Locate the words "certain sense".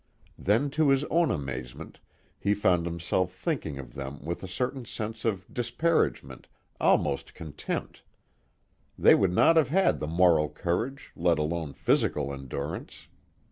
4.47-5.25